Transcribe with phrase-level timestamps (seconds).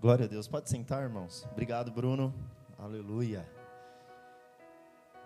[0.00, 0.46] Glória a Deus.
[0.46, 1.44] Pode sentar, irmãos.
[1.50, 2.32] Obrigado, Bruno.
[2.78, 3.44] Aleluia.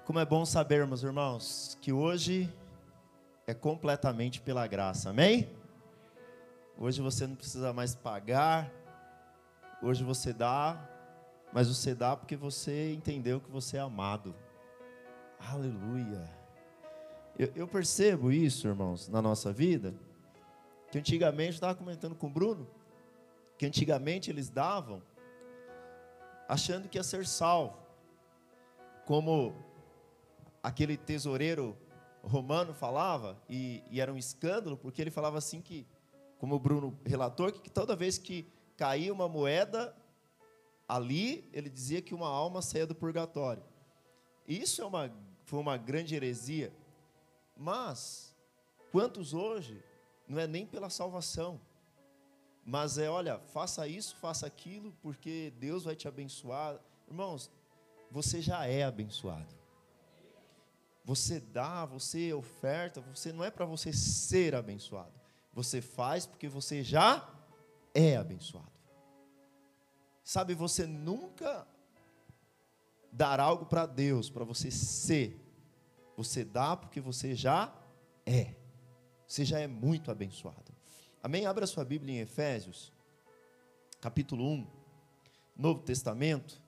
[0.06, 2.50] Como é bom sabermos, irmãos, que hoje
[3.46, 5.10] é completamente pela graça.
[5.10, 5.46] Amém?
[6.78, 8.72] Hoje você não precisa mais pagar.
[9.82, 10.88] Hoje você dá,
[11.52, 14.34] mas você dá porque você entendeu que você é amado.
[15.38, 16.30] Aleluia.
[17.38, 19.94] Eu, eu percebo isso, irmãos, na nossa vida.
[20.90, 22.66] Que antigamente, eu estava comentando com o Bruno,
[23.62, 25.00] que antigamente eles davam
[26.48, 27.78] achando que ia ser salvo.
[29.06, 29.54] Como
[30.60, 31.78] aquele tesoureiro
[32.24, 35.86] romano falava, e, e, era um escândalo, porque ele falava assim que,
[36.38, 39.96] como o Bruno relatou, que toda vez que caía uma moeda
[40.88, 43.62] ali, ele dizia que uma alma saía do purgatório.
[44.44, 45.08] Isso é uma,
[45.44, 46.74] foi uma grande heresia.
[47.56, 48.34] Mas,
[48.90, 49.80] quantos hoje
[50.26, 51.60] não é nem pela salvação,
[52.64, 56.78] mas é, olha, faça isso, faça aquilo, porque Deus vai te abençoar.
[57.08, 57.50] Irmãos,
[58.10, 59.54] você já é abençoado.
[61.04, 65.12] Você dá, você oferta, você não é para você ser abençoado.
[65.52, 67.28] Você faz porque você já
[67.92, 68.70] é abençoado.
[70.22, 71.66] Sabe, você nunca
[73.10, 75.38] dar algo para Deus, para você ser.
[76.16, 77.74] Você dá porque você já
[78.24, 78.54] é.
[79.26, 80.72] Você já é muito abençoado.
[81.22, 81.46] Amém?
[81.46, 82.92] Abra sua Bíblia em Efésios,
[84.00, 84.66] capítulo 1,
[85.56, 86.60] Novo Testamento.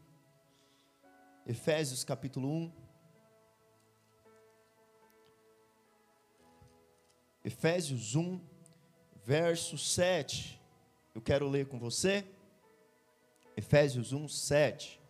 [1.45, 2.73] Efésios, capítulo 1.
[7.45, 8.41] Efésios 1,
[9.25, 10.63] verso 7.
[11.13, 12.25] Eu quero ler com você.
[13.57, 15.01] Efésios 1, 7.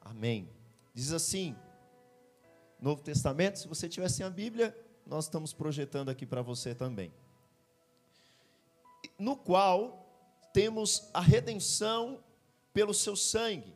[0.00, 0.48] Amém.
[0.92, 1.54] Diz assim:
[2.80, 7.12] Novo Testamento, se você tiver sem a Bíblia, nós estamos projetando aqui para você também
[9.22, 10.04] no qual
[10.52, 12.18] temos a redenção
[12.74, 13.72] pelo seu sangue,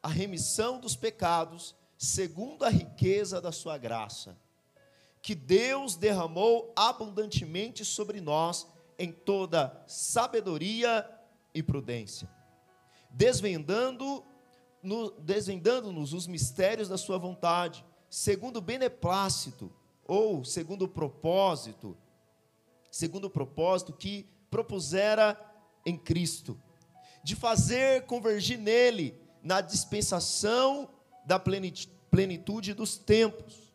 [0.00, 4.38] a remissão dos pecados, segundo a riqueza da sua graça,
[5.20, 8.66] que Deus derramou abundantemente sobre nós
[8.96, 11.04] em toda sabedoria
[11.52, 12.30] e prudência,
[13.10, 14.24] desvendando
[14.80, 19.70] no, desvendando-nos os mistérios da sua vontade, segundo o beneplácito
[20.06, 21.96] ou segundo o propósito,
[22.88, 25.38] segundo o propósito que propusera
[25.86, 26.60] em Cristo,
[27.22, 30.90] de fazer convergir nele, na dispensação
[31.24, 33.72] da plenitude dos tempos.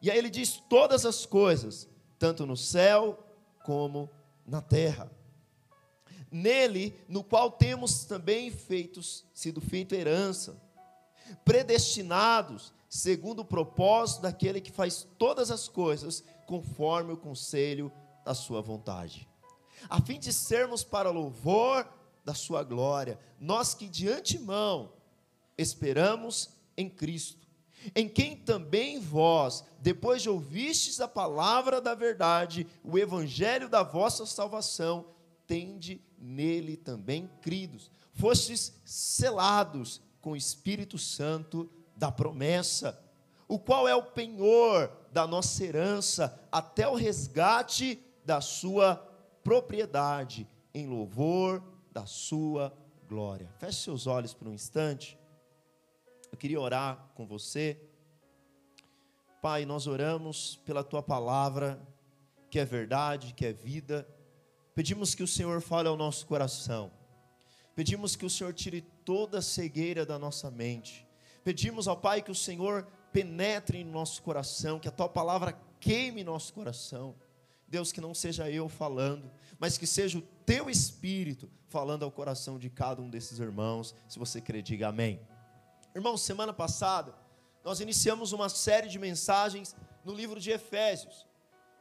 [0.00, 1.88] E aí ele diz todas as coisas,
[2.18, 3.18] tanto no céu
[3.64, 4.10] como
[4.46, 5.10] na terra.
[6.30, 10.60] Nele, no qual temos também feitos, sido feito herança,
[11.44, 17.92] predestinados segundo o propósito daquele que faz todas as coisas conforme o conselho
[18.24, 19.28] da sua vontade
[19.88, 21.86] a fim de sermos para louvor
[22.24, 24.92] da sua glória, nós que de antemão
[25.56, 27.46] esperamos em Cristo,
[27.94, 34.26] em quem também vós, depois de ouvistes a palavra da verdade, o evangelho da vossa
[34.26, 35.06] salvação,
[35.46, 43.00] tende nele também cridos, fostes selados com o Espírito Santo da promessa,
[43.46, 48.96] o qual é o penhor da nossa herança até o resgate da sua
[49.46, 51.62] propriedade em louvor
[51.92, 52.76] da sua
[53.08, 53.48] glória.
[53.60, 55.16] Feche seus olhos por um instante.
[56.32, 57.80] Eu queria orar com você.
[59.40, 61.80] Pai, nós oramos pela tua palavra,
[62.50, 64.04] que é verdade, que é vida.
[64.74, 66.90] Pedimos que o Senhor fale ao nosso coração.
[67.76, 71.06] Pedimos que o Senhor tire toda a cegueira da nossa mente.
[71.44, 76.24] Pedimos ao Pai que o Senhor penetre em nosso coração, que a tua palavra queime
[76.24, 77.14] nosso coração
[77.68, 82.58] Deus, que não seja eu falando, mas que seja o teu espírito falando ao coração
[82.58, 83.94] de cada um desses irmãos.
[84.08, 85.20] Se você crer, diga amém.
[85.94, 87.14] Irmãos, semana passada,
[87.64, 89.74] nós iniciamos uma série de mensagens
[90.04, 91.26] no livro de Efésios,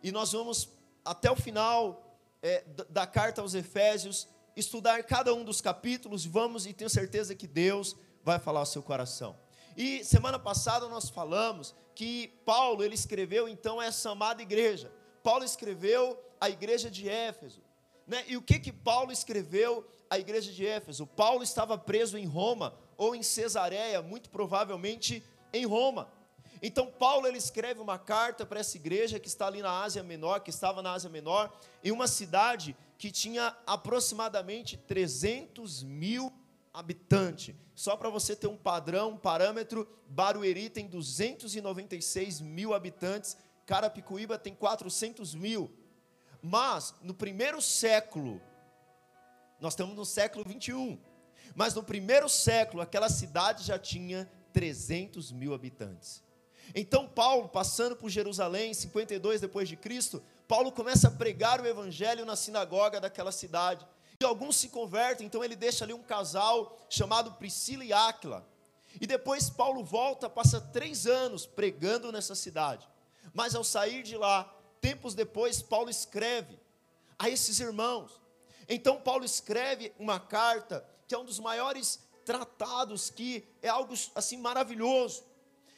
[0.01, 0.69] e nós vamos,
[1.03, 6.73] até o final é, da carta aos Efésios, estudar cada um dos capítulos, vamos e
[6.73, 9.37] tenho certeza que Deus vai falar ao seu coração.
[9.77, 14.91] E semana passada nós falamos que Paulo ele escreveu então essa amada igreja.
[15.25, 17.59] Paulo escreveu à igreja de Éfeso.
[18.05, 18.23] Né?
[18.27, 21.07] E o que, que Paulo escreveu à igreja de Éfeso?
[21.07, 26.07] Paulo estava preso em Roma ou em Cesareia, muito provavelmente em Roma.
[26.61, 30.41] Então Paulo ele escreve uma carta para essa igreja que está ali na Ásia Menor,
[30.41, 31.51] que estava na Ásia Menor,
[31.83, 36.31] em uma cidade que tinha aproximadamente 300 mil
[36.71, 37.55] habitantes.
[37.73, 44.53] Só para você ter um padrão, um parâmetro, Barueri tem 296 mil habitantes Carapicuíba tem
[44.53, 45.71] 400 mil.
[46.41, 48.41] Mas, no primeiro século
[49.59, 50.99] Nós estamos no século 21.
[51.55, 56.23] Mas no primeiro século, aquela cidade já tinha 300 mil habitantes.
[56.73, 62.25] Então Paulo, passando por Jerusalém, 52 depois de Cristo, Paulo começa a pregar o evangelho
[62.25, 63.85] na sinagoga daquela cidade.
[64.19, 68.47] E alguns se convertem, então ele deixa ali um casal chamado Priscila e Áquila.
[68.99, 72.87] E depois Paulo volta, passa três anos pregando nessa cidade.
[73.35, 74.49] Mas ao sair de lá,
[74.79, 76.57] tempos depois, Paulo escreve
[77.19, 78.21] a esses irmãos.
[78.67, 84.37] Então Paulo escreve uma carta que é um dos maiores tratados, que é algo assim
[84.37, 85.25] maravilhoso.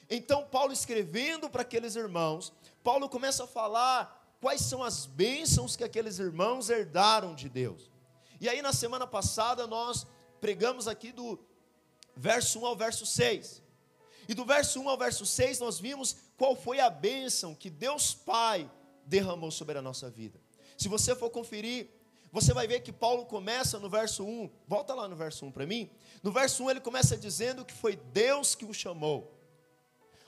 [0.08, 5.84] Então Paulo escrevendo para aqueles irmãos, Paulo começa a falar quais são as bênçãos que
[5.84, 7.90] aqueles irmãos herdaram de Deus.
[8.40, 10.06] E aí na semana passada nós
[10.40, 11.40] pregamos aqui do
[12.16, 13.64] verso 1 ao verso 6.
[14.28, 18.14] E do verso 1 ao verso 6 nós vimos qual foi a bênção que Deus
[18.14, 18.70] Pai
[19.06, 20.40] derramou sobre a nossa vida.
[20.78, 21.88] Se você for conferir,
[22.32, 25.66] você vai ver que Paulo começa no verso 1, volta lá no verso 1 para
[25.66, 25.90] mim.
[26.22, 29.34] No verso 1 ele começa dizendo que foi Deus que o chamou.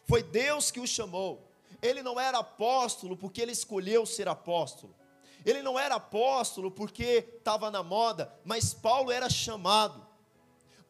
[0.08, 1.48] Foi Deus que o chamou.
[1.82, 4.96] Ele não era apóstolo porque ele escolheu ser apóstolo.
[5.46, 10.09] Ele não era apóstolo porque estava na moda, mas Paulo era chamado.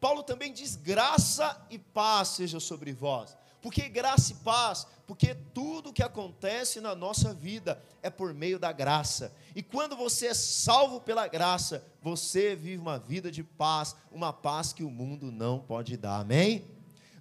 [0.00, 3.36] Paulo também diz: graça e paz seja sobre vós.
[3.60, 4.86] Por que graça e paz?
[5.06, 9.34] Porque tudo que acontece na nossa vida é por meio da graça.
[9.54, 14.72] E quando você é salvo pela graça, você vive uma vida de paz, uma paz
[14.72, 16.20] que o mundo não pode dar.
[16.20, 16.64] Amém?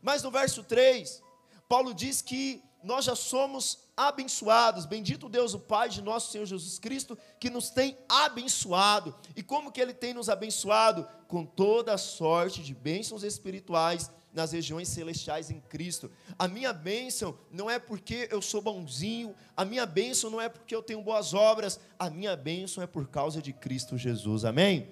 [0.02, 1.22] Mas no verso 3,
[1.68, 4.86] Paulo diz que nós já somos abençoados.
[4.86, 9.16] Bendito Deus, o Pai de nosso Senhor Jesus Cristo, que nos tem abençoado.
[9.36, 11.08] E como que ele tem nos abençoado?
[11.28, 16.10] Com toda sorte de bênçãos espirituais nas regiões celestiais em Cristo.
[16.38, 20.74] A minha bênção não é porque eu sou bonzinho, a minha bênção não é porque
[20.76, 24.46] eu tenho boas obras, a minha bênção é por causa de Cristo Jesus.
[24.46, 24.90] Amém?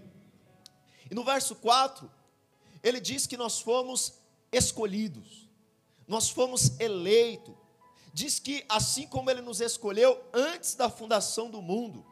[1.10, 2.10] E no verso 4,
[2.84, 4.14] ele diz que nós fomos
[4.52, 5.50] escolhidos,
[6.08, 7.56] nós fomos eleitos.
[8.18, 12.04] Diz que assim como ele nos escolheu antes da fundação do mundo,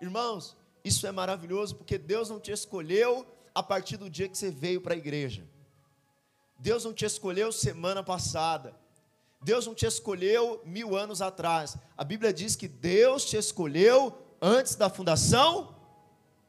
[0.00, 3.24] irmãos, isso é maravilhoso porque Deus não te escolheu
[3.54, 5.46] a partir do dia que você veio para a igreja.
[6.58, 8.74] Deus não te escolheu semana passada.
[9.40, 11.76] Deus não te escolheu mil anos atrás.
[11.96, 14.12] A Bíblia diz que Deus te escolheu
[14.42, 15.76] antes da fundação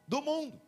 [0.08, 0.60] do mundo.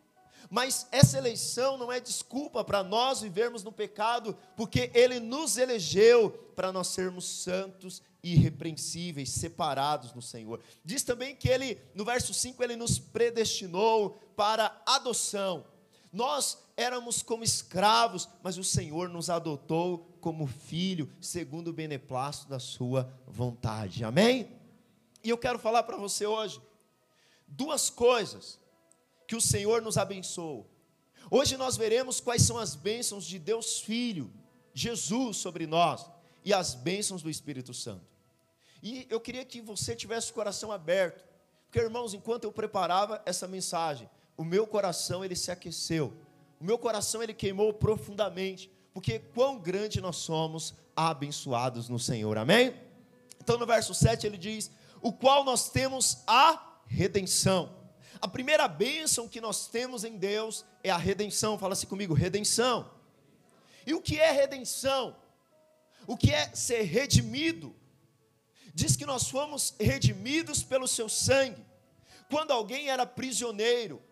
[0.50, 6.30] Mas essa eleição não é desculpa para nós vivermos no pecado, porque Ele nos elegeu
[6.56, 10.60] para nós sermos santos e irrepreensíveis, separados no Senhor.
[10.84, 15.64] Diz também que Ele, no verso 5, Ele nos predestinou para adoção.
[16.12, 22.58] Nós éramos como escravos, mas o Senhor nos adotou como filho, segundo o beneplácito da
[22.58, 24.02] sua vontade.
[24.04, 24.50] Amém?
[25.22, 26.60] E eu quero falar para você hoje
[27.46, 28.59] duas coisas
[29.30, 30.68] que o Senhor nos abençoou.
[31.30, 34.28] Hoje nós veremos quais são as bênçãos de Deus Filho,
[34.74, 36.04] Jesus sobre nós
[36.44, 38.04] e as bênçãos do Espírito Santo.
[38.82, 41.24] E eu queria que você tivesse o coração aberto,
[41.66, 46.12] porque irmãos, enquanto eu preparava essa mensagem, o meu coração ele se aqueceu.
[46.58, 52.36] O meu coração ele queimou profundamente, porque quão grande nós somos abençoados no Senhor.
[52.36, 52.74] Amém?
[53.40, 57.78] Então no verso 7 ele diz: "O qual nós temos a redenção".
[58.20, 61.58] A primeira bênção que nós temos em Deus é a redenção.
[61.58, 62.90] Fala assim comigo, redenção.
[63.86, 65.16] E o que é redenção?
[66.06, 67.74] O que é ser redimido?
[68.74, 71.64] Diz que nós fomos redimidos pelo seu sangue.
[72.28, 74.02] Quando alguém era prisioneiro,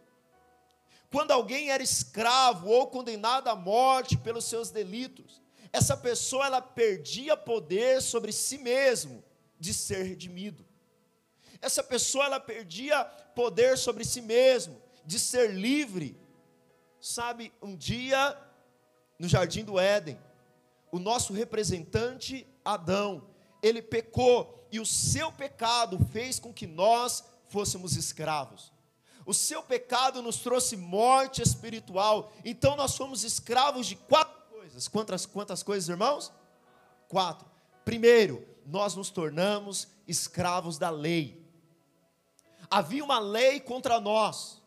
[1.11, 5.41] quando alguém era escravo ou condenado à morte pelos seus delitos,
[5.73, 9.23] essa pessoa ela perdia poder sobre si mesmo
[9.59, 10.68] de ser redimido.
[11.61, 16.21] Essa pessoa ela perdia poder sobre si mesmo de ser livre.
[17.01, 18.37] Sabe, um dia
[19.19, 20.19] no jardim do Éden,
[20.93, 23.29] o nosso representante Adão,
[23.63, 28.73] ele pecou e o seu pecado fez com que nós fôssemos escravos.
[29.27, 32.33] O seu pecado nos trouxe morte espiritual.
[32.45, 34.89] Então nós somos escravos de quatro coisas.
[34.89, 36.33] Quantas, quantas coisas, irmãos?
[37.09, 37.47] Quatro.
[37.85, 41.47] Primeiro, nós nos tornamos escravos da lei.
[42.71, 44.63] Havia uma lei contra nós.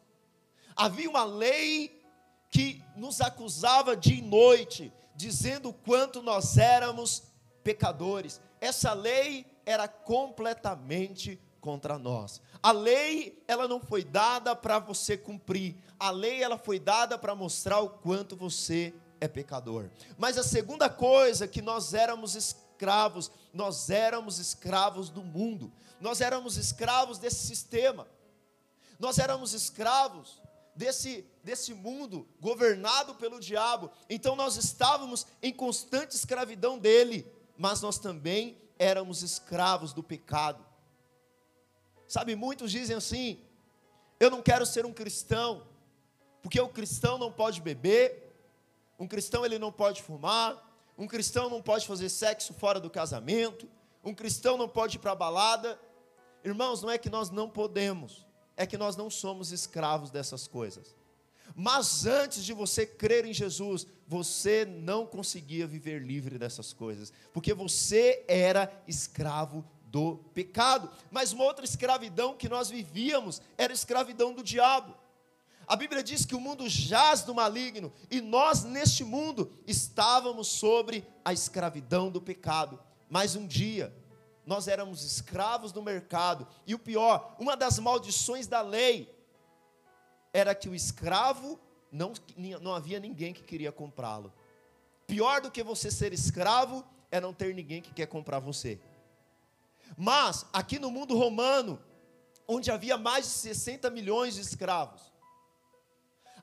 [0.75, 2.01] Havia uma lei
[2.50, 7.24] que nos acusava dia e noite, dizendo quanto nós éramos
[7.63, 8.41] pecadores.
[8.60, 12.41] Essa lei era completamente contra nós.
[12.62, 15.75] A lei, ela não foi dada para você cumprir.
[16.00, 19.89] A lei, ela foi dada para mostrar o quanto você é pecador.
[20.17, 25.72] Mas a segunda coisa que nós éramos escravos, nós éramos escravos do mundo.
[26.01, 28.08] Nós éramos escravos desse sistema.
[29.00, 30.41] Nós éramos escravos
[30.75, 33.91] desse, desse mundo governado pelo diabo.
[34.10, 40.65] Então nós estávamos em constante escravidão dele, mas nós também éramos escravos do pecado.
[42.08, 43.39] Sabe, muitos dizem assim:
[44.20, 45.67] eu não quero ser um cristão,
[46.41, 48.36] porque o cristão não pode beber,
[48.98, 50.67] um cristão ele não pode fumar,
[50.98, 53.70] um cristão não pode fazer sexo fora do casamento,
[54.03, 55.79] um cristão não pode ir para a balada.
[56.43, 58.25] Irmãos, não é que nós não podemos,
[58.57, 60.95] é que nós não somos escravos dessas coisas.
[61.55, 67.53] Mas antes de você crer em Jesus, você não conseguia viver livre dessas coisas, porque
[67.53, 70.89] você era escravo do pecado.
[71.12, 74.95] Mas uma outra escravidão que nós vivíamos era a escravidão do diabo.
[75.67, 81.05] A Bíblia diz que o mundo jaz do maligno e nós neste mundo estávamos sobre
[81.24, 82.79] a escravidão do pecado.
[83.10, 83.93] Mas um dia
[84.45, 89.13] nós éramos escravos do mercado e o pior, uma das maldições da lei
[90.33, 91.60] era que o escravo
[91.91, 92.13] não,
[92.62, 94.33] não havia ninguém que queria comprá-lo.
[95.05, 98.79] Pior do que você ser escravo é não ter ninguém que quer comprar você.
[99.98, 101.79] Mas aqui no mundo romano,
[102.48, 105.12] onde havia mais de 60 milhões de escravos,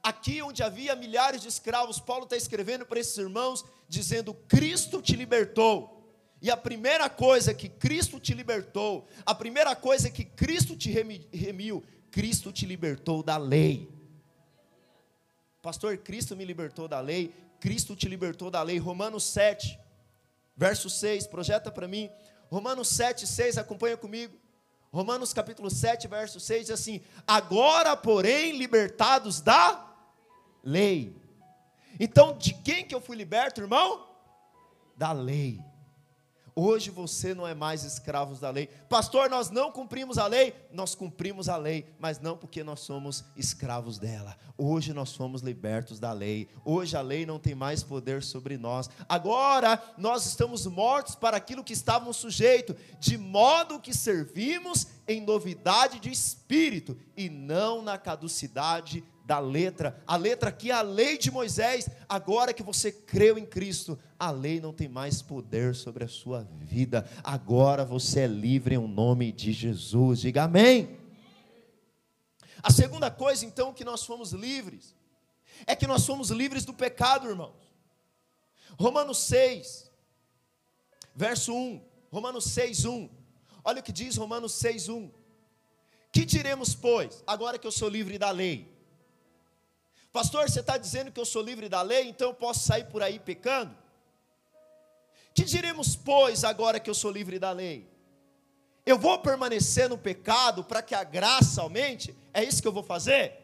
[0.02, 5.16] aqui onde havia milhares de escravos, Paulo está escrevendo para esses irmãos, dizendo: Cristo te
[5.16, 5.97] libertou.
[6.40, 11.84] E a primeira coisa que Cristo te libertou, a primeira coisa que Cristo te remiu,
[12.10, 13.88] Cristo te libertou da lei.
[15.60, 18.78] Pastor, Cristo me libertou da lei, Cristo te libertou da lei.
[18.78, 19.78] Romanos 7,
[20.56, 22.08] verso 6, projeta para mim.
[22.48, 24.38] Romanos 7, 6, acompanha comigo.
[24.90, 29.86] Romanos capítulo 7, verso 6 diz assim: Agora, porém, libertados da
[30.62, 31.14] lei.
[32.00, 34.08] Então, de quem que eu fui liberto, irmão?
[34.96, 35.60] Da lei.
[36.60, 38.66] Hoje você não é mais escravo da lei.
[38.88, 40.52] Pastor, nós não cumprimos a lei?
[40.72, 44.36] Nós cumprimos a lei, mas não porque nós somos escravos dela.
[44.56, 46.48] Hoje nós fomos libertos da lei.
[46.64, 48.90] Hoje a lei não tem mais poder sobre nós.
[49.08, 56.00] Agora nós estamos mortos para aquilo que estávamos sujeitos, de modo que servimos em novidade
[56.00, 61.30] de espírito e não na caducidade da letra, a letra que é a lei de
[61.30, 66.08] Moisés, agora que você creu em Cristo, a lei não tem mais poder sobre a
[66.08, 70.98] sua vida, agora você é livre em nome de Jesus, diga amém.
[72.62, 74.94] A segunda coisa, então, que nós fomos livres,
[75.66, 77.70] é que nós somos livres do pecado, irmãos.
[78.78, 79.90] Romanos 6,
[81.14, 83.10] verso 1, Romanos 6, 1,
[83.62, 85.10] olha o que diz Romanos 6, 1.
[86.10, 88.77] Que diremos, pois, agora que eu sou livre da lei?
[90.12, 93.02] Pastor, você está dizendo que eu sou livre da lei, então eu posso sair por
[93.02, 93.76] aí pecando?
[95.34, 97.88] Que diremos, pois, agora que eu sou livre da lei?
[98.84, 102.16] Eu vou permanecer no pecado para que a graça aumente?
[102.32, 103.34] É isso que eu vou fazer?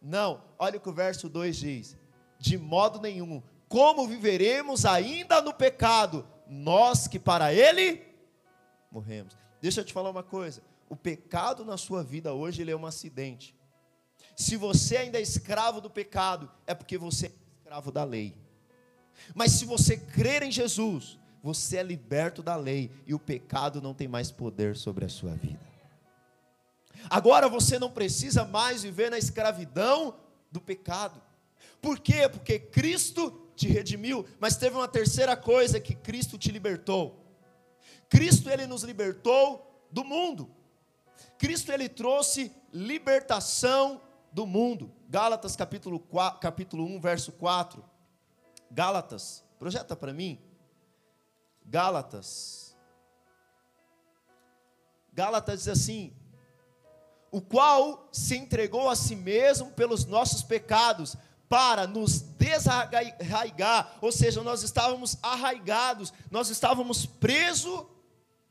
[0.00, 1.96] Não, olha o que o verso 2 diz:
[2.38, 8.06] de modo nenhum, como viveremos ainda no pecado, nós que para ele
[8.90, 9.36] morremos.
[9.60, 12.84] Deixa eu te falar uma coisa: o pecado na sua vida hoje ele é um
[12.84, 13.56] acidente.
[14.36, 18.34] Se você ainda é escravo do pecado, é porque você é escravo da lei.
[19.34, 23.94] Mas se você crer em Jesus, você é liberto da lei e o pecado não
[23.94, 25.60] tem mais poder sobre a sua vida.
[27.10, 30.16] Agora você não precisa mais viver na escravidão
[30.50, 31.20] do pecado.
[31.80, 32.28] Por quê?
[32.28, 37.22] Porque Cristo te redimiu, mas teve uma terceira coisa que Cristo te libertou.
[38.08, 40.50] Cristo ele nos libertou do mundo.
[41.38, 44.00] Cristo ele trouxe libertação
[44.34, 44.92] do mundo.
[45.08, 47.82] Gálatas capítulo, 4, capítulo 1, verso 4.
[48.68, 50.40] Gálatas, projeta para mim.
[51.64, 52.76] Gálatas.
[55.12, 56.12] Gálatas diz assim:
[57.30, 61.16] o qual se entregou a si mesmo pelos nossos pecados,
[61.48, 67.86] para nos desarraigar, ou seja, nós estávamos arraigados, nós estávamos presos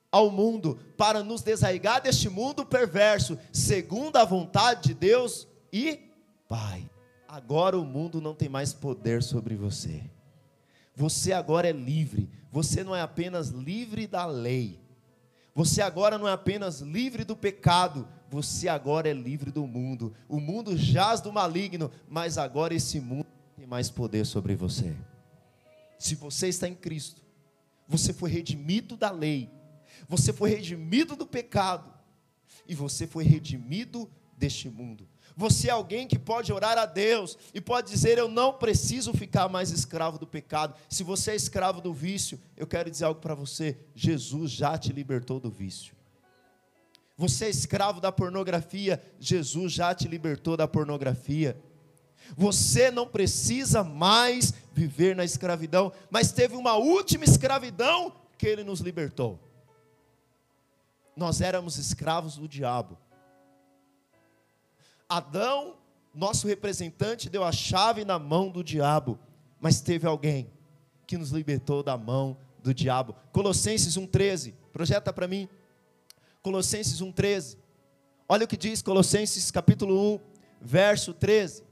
[0.10, 6.00] ao mundo, para nos desarraigar deste mundo perverso, segundo a vontade de Deus, e
[6.48, 6.88] Pai.
[7.28, 10.04] Agora o mundo não tem mais poder sobre você.
[10.96, 12.30] Você agora é livre.
[12.52, 14.80] Você não é apenas livre da lei.
[15.56, 18.08] Você agora não é apenas livre do pecado.
[18.30, 20.14] Você agora é livre do mundo.
[20.30, 23.26] O mundo jaz do maligno, mas agora esse mundo
[23.56, 24.96] tem mais poder sobre você.
[25.98, 27.22] Se você está em Cristo,
[27.88, 29.50] você foi redimido da lei,
[30.08, 31.94] você foi redimido do pecado,
[32.68, 35.08] e você foi redimido deste mundo.
[35.36, 39.50] Você é alguém que pode orar a Deus e pode dizer: Eu não preciso ficar
[39.50, 40.76] mais escravo do pecado.
[40.90, 44.94] Se você é escravo do vício, eu quero dizer algo para você: Jesus já te
[44.94, 45.96] libertou do vício.
[47.18, 51.58] Você é escravo da pornografia, Jesus já te libertou da pornografia.
[52.36, 58.80] Você não precisa mais viver na escravidão, mas teve uma última escravidão que ele nos
[58.80, 59.40] libertou.
[61.16, 62.98] Nós éramos escravos do diabo.
[65.08, 65.78] Adão,
[66.14, 69.20] nosso representante, deu a chave na mão do diabo,
[69.60, 70.52] mas teve alguém
[71.06, 73.16] que nos libertou da mão do diabo.
[73.32, 75.48] Colossenses 1,13, projeta para mim.
[76.42, 77.58] Colossenses 1,13.
[78.28, 80.20] Olha o que diz Colossenses capítulo 1,
[80.62, 81.64] verso 13.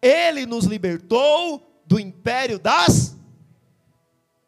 [0.00, 3.16] Ele nos libertou do império das.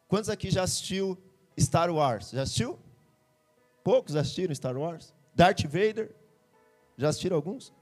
[0.07, 1.19] Quantos aqui já assistiu
[1.59, 2.31] Star Wars?
[2.31, 2.79] Já assistiu?
[3.83, 5.15] Poucos assistiram Star Wars?
[5.35, 6.15] Darth Vader?
[6.97, 7.73] Já assistiram alguns?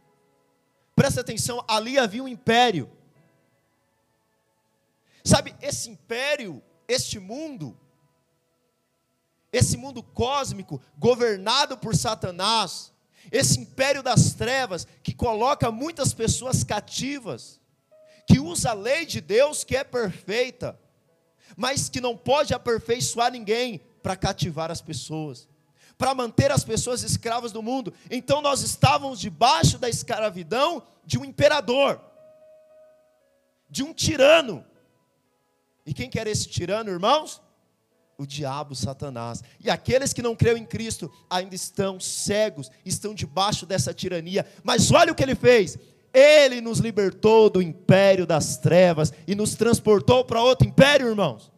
[0.98, 2.90] Presta atenção, ali havia um império.
[5.22, 7.78] Sabe, esse império, este mundo,
[9.52, 12.92] esse mundo cósmico, governado por Satanás,
[13.30, 17.60] esse império das trevas, que coloca muitas pessoas cativas,
[18.26, 20.76] que usa a lei de Deus que é perfeita,
[21.56, 25.46] mas que não pode aperfeiçoar ninguém para cativar as pessoas,
[25.98, 27.92] para manter as pessoas escravas do mundo.
[28.08, 32.00] Então nós estávamos debaixo da escravidão de um imperador,
[33.68, 34.64] de um tirano.
[35.84, 37.42] E quem que era esse tirano, irmãos?
[38.20, 39.44] o diabo, Satanás.
[39.60, 44.44] E aqueles que não creem em Cristo ainda estão cegos, estão debaixo dessa tirania.
[44.64, 45.78] Mas olha o que ele fez:
[46.12, 51.52] ele nos libertou do império das trevas e nos transportou para outro império, irmãos.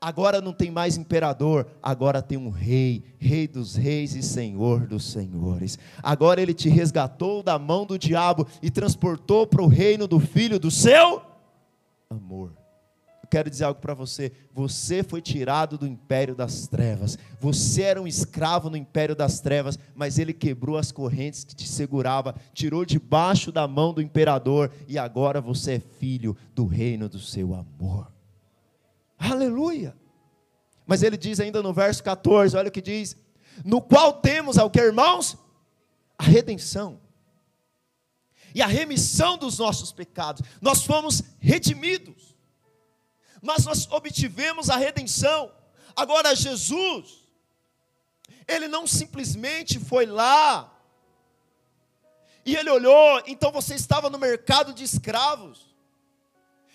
[0.00, 5.04] Agora não tem mais imperador, agora tem um rei, rei dos reis e senhor dos
[5.04, 5.78] senhores.
[6.02, 10.58] Agora ele te resgatou da mão do diabo e transportou para o reino do filho
[10.58, 11.20] do seu
[12.08, 12.60] amor
[13.30, 14.32] quero dizer algo para você.
[14.52, 17.16] Você foi tirado do império das trevas.
[17.38, 21.68] Você era um escravo no império das trevas, mas ele quebrou as correntes que te
[21.68, 27.20] segurava, tirou debaixo da mão do imperador e agora você é filho do reino do
[27.20, 28.10] seu amor.
[29.16, 29.94] Aleluia!
[30.90, 33.16] Mas ele diz ainda no verso 14, olha o que diz:
[33.64, 35.38] "No qual temos ao que, irmãos?
[36.18, 37.00] A redenção
[38.54, 40.42] e a remissão dos nossos pecados.
[40.60, 42.30] Nós fomos redimidos
[43.42, 45.52] mas nós obtivemos a redenção.
[45.96, 47.26] Agora, Jesus,
[48.46, 50.76] ele não simplesmente foi lá
[52.44, 55.74] e ele olhou, então você estava no mercado de escravos.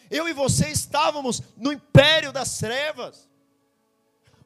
[0.10, 3.28] Eu e você estávamos no império das trevas.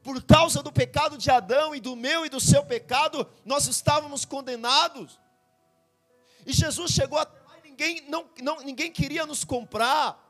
[0.03, 4.25] Por causa do pecado de Adão e do meu e do seu pecado, nós estávamos
[4.25, 5.19] condenados.
[6.45, 10.25] E Jesus chegou até lá e ninguém, não, não, ninguém queria nos comprar.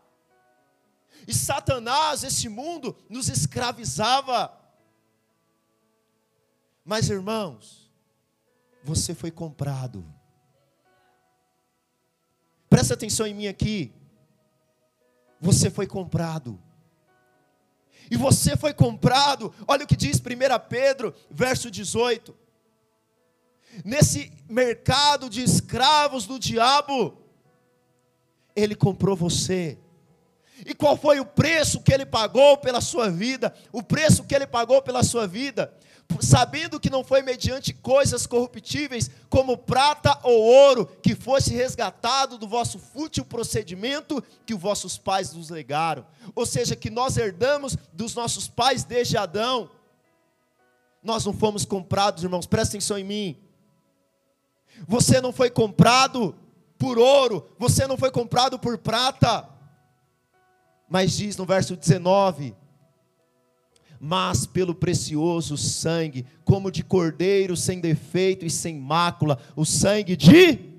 [1.28, 4.52] E Satanás, esse mundo, nos escravizava.
[6.84, 7.92] Mas irmãos,
[8.84, 10.04] você foi comprado.
[12.70, 13.94] Presta atenção em mim aqui.
[15.40, 16.62] Você foi comprado.
[18.10, 19.54] E você foi comprado.
[19.68, 20.22] Olha o que diz 1
[20.68, 22.36] Pedro, verso 18.
[23.86, 27.18] Nesse mercado de escravos do diabo,
[28.56, 29.78] ele comprou você
[30.66, 33.54] e qual foi o preço que ele pagou pela sua vida?
[33.72, 35.74] O preço que ele pagou pela sua vida,
[36.22, 42.48] sabendo que não foi mediante coisas corruptíveis, como prata ou ouro, que fosse resgatado do
[42.48, 46.06] vosso fútil procedimento que os vossos pais nos legaram.
[46.36, 49.70] Ou seja, que nós herdamos dos nossos pais desde Adão.
[51.04, 53.38] Nós não fomos comprados, irmãos, presta atenção em mim.
[54.88, 56.36] Você não foi comprado
[56.78, 59.48] por ouro, você não foi comprado por prata
[60.90, 62.56] mas diz no verso 19:
[64.00, 70.70] Mas pelo precioso sangue, como de cordeiro sem defeito e sem mácula, o sangue de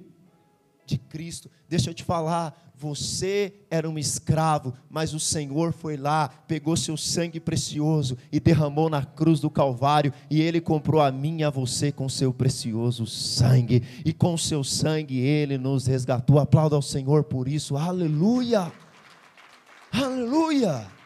[0.90, 1.48] de Cristo.
[1.68, 6.96] Deixa eu te falar, você era um escravo, mas o Senhor foi lá, pegou seu
[6.96, 11.50] sangue precioso e derramou na cruz do Calvário, e Ele comprou a mim e a
[11.50, 16.38] você com seu precioso sangue, e com seu sangue Ele nos resgatou.
[16.38, 18.72] Aplauda ao Senhor por isso, aleluia.
[19.92, 21.00] Aleluia!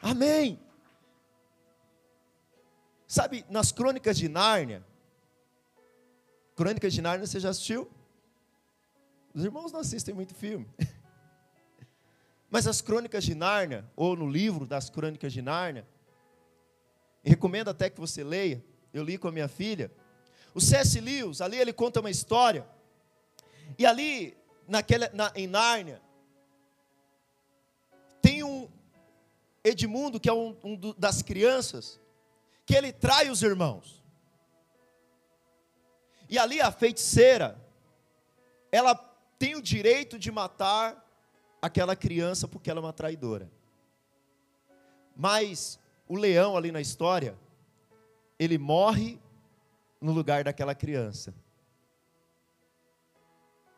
[0.00, 0.60] Amém!
[3.06, 4.84] Sabe, nas crônicas de Nárnia,
[6.56, 7.88] Crônicas de Nárnia você já assistiu?
[9.34, 10.66] Os irmãos não assistem muito filme.
[12.50, 15.86] Mas as crônicas de Nárnia, ou no livro das crônicas de Nárnia,
[17.22, 19.92] recomendo até que você leia, eu li com a minha filha.
[20.54, 20.98] O C.S.
[20.98, 22.66] Lewis, ali ele conta uma história,
[23.78, 24.34] e ali,
[24.66, 26.00] naquela, na, em Nárnia,
[29.66, 32.00] Edmundo, que é um, um das crianças,
[32.64, 34.02] que ele trai os irmãos.
[36.28, 37.60] E ali a feiticeira,
[38.70, 38.94] ela
[39.38, 41.04] tem o direito de matar
[41.60, 43.50] aquela criança porque ela é uma traidora.
[45.16, 47.36] Mas o leão ali na história,
[48.38, 49.18] ele morre
[50.00, 51.34] no lugar daquela criança.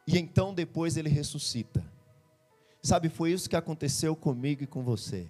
[0.07, 1.85] E então depois ele ressuscita.
[2.83, 5.29] Sabe, foi isso que aconteceu comigo e com você.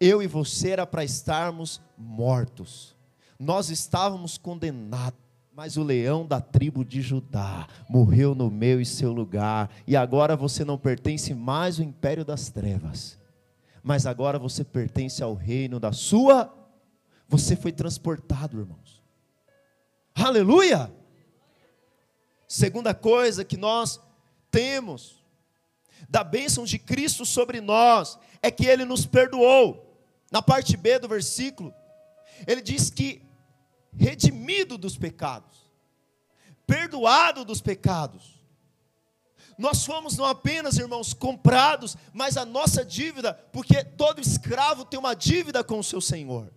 [0.00, 2.96] Eu e você era para estarmos mortos.
[3.38, 5.28] Nós estávamos condenados.
[5.58, 10.36] Mas o leão da tribo de Judá morreu no meu e seu lugar, e agora
[10.36, 13.18] você não pertence mais ao império das trevas,
[13.82, 16.54] mas agora você pertence ao reino da sua.
[17.26, 19.02] Você foi transportado, irmãos.
[20.14, 20.92] Aleluia!
[22.46, 24.00] Segunda coisa que nós
[24.52, 25.24] temos
[26.08, 29.87] da bênção de Cristo sobre nós é que Ele nos perdoou.
[30.30, 31.74] Na parte B do versículo,
[32.46, 33.22] ele diz que
[33.96, 35.70] redimido dos pecados,
[36.66, 38.38] perdoado dos pecados.
[39.56, 45.14] Nós fomos não apenas, irmãos, comprados, mas a nossa dívida, porque todo escravo tem uma
[45.14, 46.52] dívida com o seu senhor.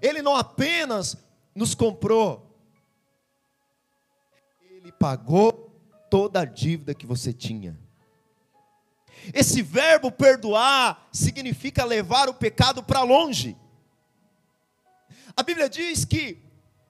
[0.00, 1.16] Ele não apenas
[1.54, 2.54] nos comprou,
[4.60, 5.74] ele pagou
[6.08, 7.85] toda a dívida que você tinha.
[9.32, 13.56] Esse verbo perdoar significa levar o pecado para longe.
[15.36, 16.42] A Bíblia diz que,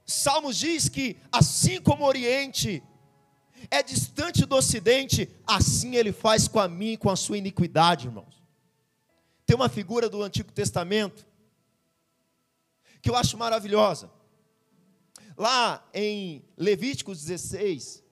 [0.06, 2.82] Salmos diz que, assim como o Oriente
[3.70, 8.06] é distante do Ocidente, assim ele faz com a mim e com a sua iniquidade,
[8.06, 8.42] irmãos.
[9.44, 11.26] Tem uma figura do Antigo Testamento
[13.00, 14.10] que eu acho maravilhosa.
[15.36, 18.02] Lá em Levíticos 16,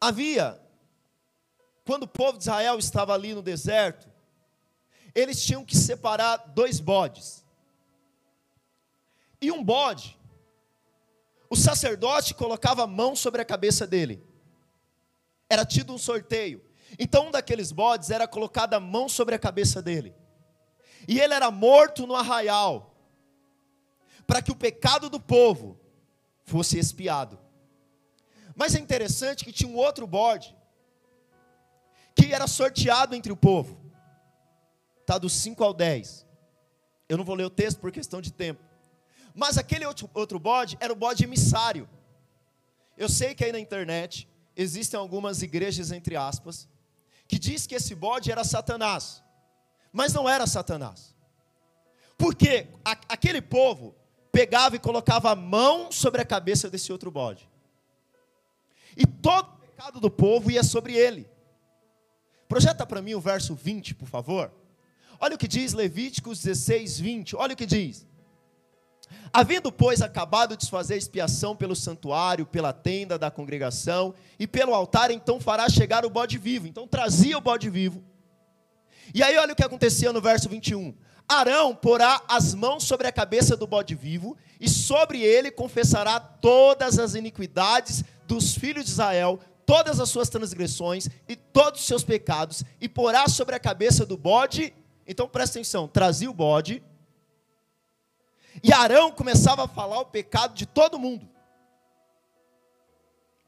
[0.00, 0.60] havia,
[1.86, 4.10] quando o povo de Israel estava ali no deserto,
[5.14, 7.46] eles tinham que separar dois bodes.
[9.40, 10.18] E um bode,
[11.48, 14.20] o sacerdote colocava a mão sobre a cabeça dele.
[15.48, 16.60] Era tido um sorteio.
[16.98, 20.12] Então um daqueles bodes era colocada a mão sobre a cabeça dele.
[21.06, 22.96] E ele era morto no arraial
[24.26, 25.78] para que o pecado do povo
[26.44, 27.38] fosse expiado.
[28.56, 30.56] Mas é interessante que tinha um outro bode
[32.16, 33.78] que era sorteado entre o povo.
[35.02, 36.26] Está do 5 ao 10.
[37.08, 38.64] Eu não vou ler o texto por questão de tempo.
[39.34, 41.88] Mas aquele outro, outro bode era o bode emissário.
[42.96, 44.26] Eu sei que aí na internet
[44.56, 46.66] existem algumas igrejas, entre aspas,
[47.28, 49.22] que diz que esse bode era Satanás.
[49.92, 51.14] Mas não era Satanás.
[52.16, 53.94] Porque a, aquele povo
[54.32, 57.48] pegava e colocava a mão sobre a cabeça desse outro bode.
[58.96, 61.35] E todo o pecado do povo ia sobre ele.
[62.48, 64.52] Projeta para mim o verso 20, por favor.
[65.18, 67.36] Olha o que diz Levíticos 16, 20.
[67.36, 68.06] Olha o que diz.
[69.32, 75.10] Havendo, pois, acabado de fazer expiação pelo santuário, pela tenda da congregação e pelo altar,
[75.10, 76.66] então fará chegar o bode vivo.
[76.66, 78.02] Então trazia o bode vivo.
[79.14, 80.94] E aí, olha o que acontecia no verso 21.
[81.28, 86.98] Arão porá as mãos sobre a cabeça do bode vivo, e sobre ele confessará todas
[86.98, 92.64] as iniquidades dos filhos de Israel, todas as suas transgressões e todos os seus pecados,
[92.80, 94.72] e porá sobre a cabeça do bode.
[95.06, 96.82] Então presta atenção: trazia o bode,
[98.62, 101.28] e Arão começava a falar o pecado de todo mundo.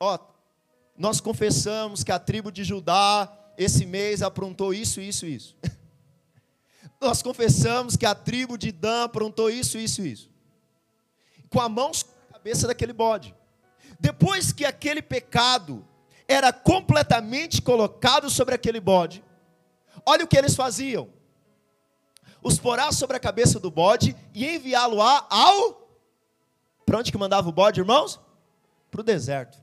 [0.00, 0.18] Ó,
[0.96, 5.57] nós confessamos que a tribo de Judá esse mês aprontou isso, isso, isso.
[7.00, 10.31] nós confessamos que a tribo de Dan aprontou isso, isso, isso.
[11.50, 13.35] Com a mão na cabeça daquele bode.
[13.98, 15.85] Depois que aquele pecado
[16.29, 19.25] era completamente colocado sobre aquele bode,
[20.05, 21.09] olha o que eles faziam:
[22.43, 25.88] os porá sobre a cabeça do bode e enviá-lo ao.
[26.85, 28.21] Para onde que mandava o bode, irmãos?
[28.91, 29.59] Para o deserto.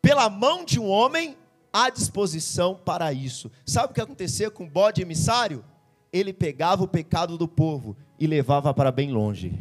[0.00, 1.36] Pela mão de um homem
[1.72, 3.50] à disposição para isso.
[3.64, 5.64] Sabe o que acontecia com o bode emissário?
[6.12, 9.52] Ele pegava o pecado do povo e levava para bem longe.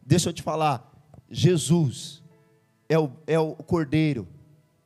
[0.00, 0.90] Deixa eu te falar,
[1.30, 2.21] Jesus
[2.88, 4.26] é o, é o cordeiro.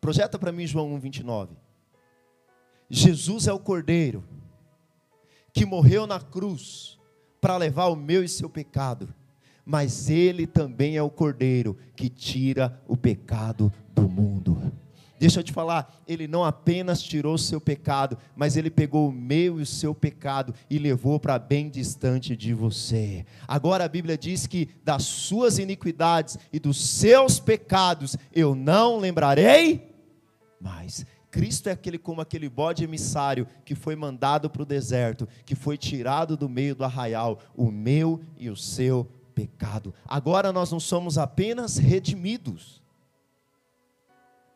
[0.00, 1.56] Projeta para mim João 1, 29.
[2.88, 4.24] Jesus é o cordeiro
[5.52, 6.98] que morreu na cruz
[7.40, 9.12] para levar o meu e seu pecado,
[9.64, 14.72] mas ele também é o cordeiro que tira o pecado do mundo.
[15.18, 19.12] Deixa eu te falar, ele não apenas tirou o seu pecado, mas ele pegou o
[19.12, 23.24] meu e o seu pecado e levou para bem distante de você.
[23.48, 29.90] Agora a Bíblia diz que das suas iniquidades e dos seus pecados eu não lembrarei
[30.60, 31.06] mais.
[31.30, 35.76] Cristo é aquele como aquele bode emissário que foi mandado para o deserto, que foi
[35.76, 39.92] tirado do meio do arraial, o meu e o seu pecado.
[40.06, 42.82] Agora nós não somos apenas redimidos.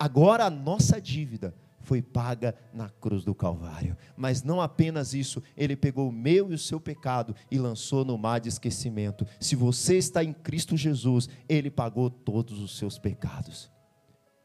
[0.01, 3.95] Agora a nossa dívida foi paga na cruz do Calvário.
[4.17, 8.17] Mas não apenas isso, ele pegou o meu e o seu pecado e lançou no
[8.17, 9.27] mar de esquecimento.
[9.39, 13.71] Se você está em Cristo Jesus, ele pagou todos os seus pecados.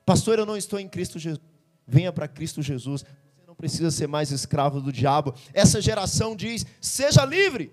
[0.05, 1.41] Pastor, eu não estou em Cristo Jesus.
[1.87, 3.05] Venha para Cristo Jesus.
[3.37, 5.33] Você não precisa ser mais escravo do diabo.
[5.53, 7.71] Essa geração diz: seja livre.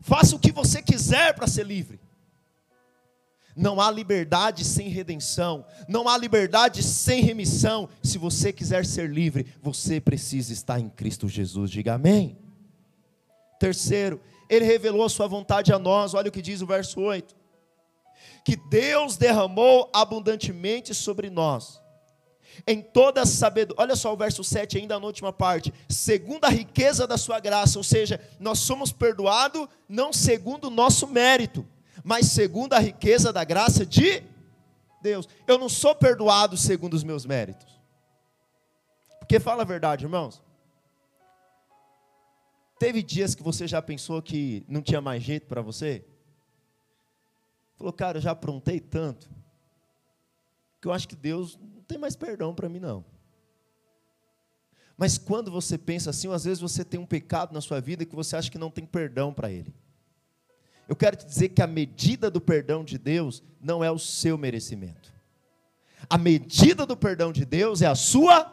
[0.00, 2.00] Faça o que você quiser para ser livre.
[3.56, 7.88] Não há liberdade sem redenção, não há liberdade sem remissão.
[8.02, 11.70] Se você quiser ser livre, você precisa estar em Cristo Jesus.
[11.70, 12.36] Diga amém.
[13.58, 16.12] Terceiro, ele revelou a sua vontade a nós.
[16.12, 17.34] Olha o que diz o verso 8:
[18.44, 21.80] que Deus derramou abundantemente sobre nós,
[22.66, 23.82] em toda a sabedoria.
[23.82, 25.72] Olha só o verso 7, ainda na última parte.
[25.88, 31.06] Segundo a riqueza da sua graça, ou seja, nós somos perdoados não segundo o nosso
[31.06, 31.66] mérito
[32.06, 34.22] mas segundo a riqueza da graça de
[35.02, 35.28] Deus.
[35.44, 37.80] Eu não sou perdoado segundo os meus méritos.
[39.18, 40.40] Porque fala a verdade, irmãos.
[42.78, 46.04] Teve dias que você já pensou que não tinha mais jeito para você?
[47.74, 49.28] Falou, cara, eu já aprontei tanto,
[50.80, 53.04] que eu acho que Deus não tem mais perdão para mim, não.
[54.96, 58.14] Mas quando você pensa assim, às vezes você tem um pecado na sua vida que
[58.14, 59.74] você acha que não tem perdão para ele.
[60.88, 64.38] Eu quero te dizer que a medida do perdão de Deus não é o seu
[64.38, 65.12] merecimento.
[66.08, 68.52] A medida do perdão de Deus é a sua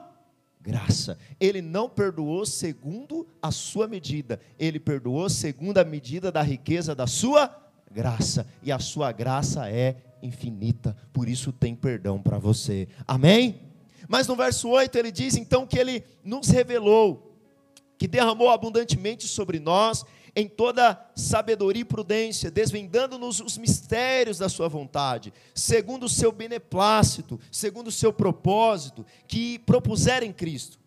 [0.60, 1.18] graça.
[1.40, 7.06] Ele não perdoou segundo a sua medida, ele perdoou segundo a medida da riqueza da
[7.06, 7.54] sua
[7.92, 8.48] graça.
[8.64, 12.88] E a sua graça é infinita, por isso tem perdão para você.
[13.06, 13.62] Amém?
[14.08, 17.38] Mas no verso 8 ele diz então que ele nos revelou,
[17.98, 24.68] que derramou abundantemente sobre nós em toda sabedoria e prudência, desvendando-nos os mistérios da sua
[24.68, 30.80] vontade, segundo o seu beneplácito, segundo o seu propósito, que propuseram em Cristo,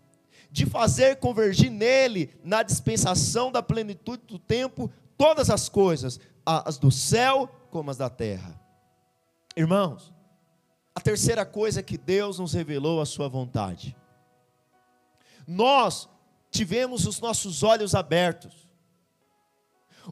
[0.51, 6.91] de fazer convergir nele, na dispensação da plenitude do tempo, todas as coisas, as do
[6.91, 8.61] céu como as da terra.
[9.57, 10.13] Irmãos,
[10.95, 13.97] a terceira coisa é que Deus nos revelou a sua vontade.
[15.47, 16.09] Nós
[16.51, 18.66] tivemos os nossos olhos abertos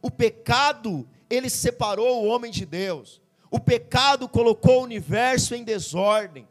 [0.03, 3.21] o pecado, ele separou o homem de Deus.
[3.51, 6.49] O pecado colocou o universo em desordem,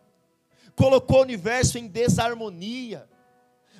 [0.75, 3.07] colocou o universo em desarmonia.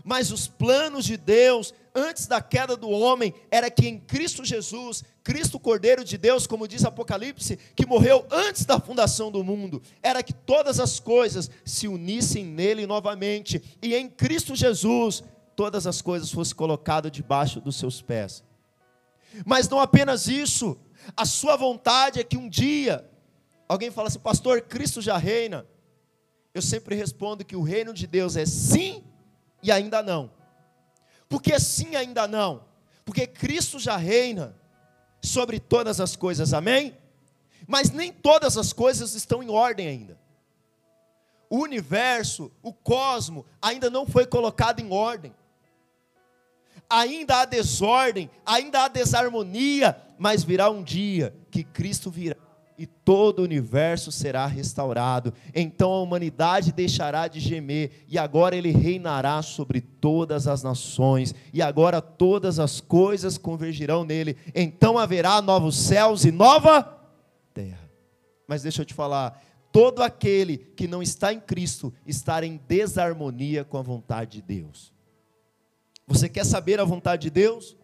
[0.03, 5.03] Mas os planos de Deus, antes da queda do homem, era que em Cristo Jesus,
[5.23, 10.21] Cristo Cordeiro de Deus, como diz Apocalipse, que morreu antes da fundação do mundo, era
[10.21, 15.23] que todas as coisas se unissem nele novamente, e em Cristo Jesus,
[15.55, 18.43] todas as coisas fossem colocadas debaixo dos seus pés.
[19.45, 20.77] Mas não apenas isso,
[21.15, 23.09] a sua vontade é que um dia,
[23.67, 25.65] alguém fala assim, pastor, Cristo já reina.
[26.53, 29.03] Eu sempre respondo que o reino de Deus é sim
[29.61, 30.31] e ainda não.
[31.27, 32.65] Por que sim ainda não?
[33.03, 34.55] Porque Cristo já reina
[35.21, 36.95] sobre todas as coisas, amém?
[37.67, 40.19] Mas nem todas as coisas estão em ordem ainda.
[41.49, 45.33] O universo, o cosmo, ainda não foi colocado em ordem
[46.89, 52.35] ainda há desordem, ainda há desarmonia, mas virá um dia que Cristo virá
[52.77, 55.33] e todo o universo será restaurado.
[55.53, 61.61] Então a humanidade deixará de gemer e agora ele reinará sobre todas as nações e
[61.61, 64.37] agora todas as coisas convergirão nele.
[64.53, 66.99] Então haverá novos céus e nova
[67.53, 67.89] terra.
[68.47, 69.41] Mas deixa eu te falar,
[69.71, 74.92] todo aquele que não está em Cristo está em desarmonia com a vontade de Deus.
[76.07, 77.75] Você quer saber a vontade de Deus?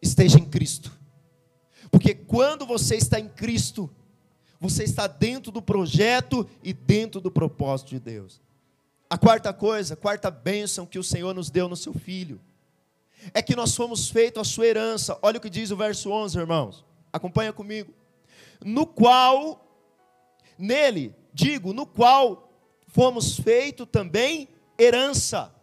[0.00, 0.92] Esteja em Cristo.
[1.90, 3.90] Porque quando você está em Cristo,
[4.60, 8.40] você está dentro do projeto e dentro do propósito de Deus.
[9.08, 12.40] A quarta coisa, a quarta bênção que o Senhor nos deu no seu Filho,
[13.32, 15.18] é que nós fomos feitos a sua herança.
[15.22, 16.84] Olha o que diz o verso 11, irmãos.
[17.12, 17.92] Acompanha comigo.
[18.64, 19.64] No qual,
[20.58, 22.52] nele, digo, no qual
[22.88, 25.54] fomos feitos também herança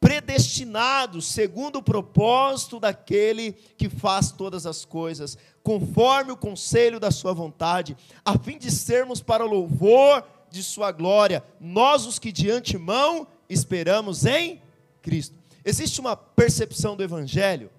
[0.00, 7.34] predestinados segundo o propósito daquele que faz todas as coisas, conforme o conselho da sua
[7.34, 12.50] vontade, a fim de sermos para o louvor de sua glória, nós os que de
[12.50, 14.62] antemão esperamos em
[15.02, 15.38] Cristo.
[15.62, 17.70] Existe uma percepção do evangelho